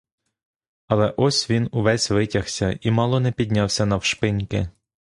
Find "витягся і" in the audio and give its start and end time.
2.11-2.91